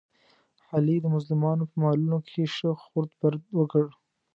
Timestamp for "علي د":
0.73-1.05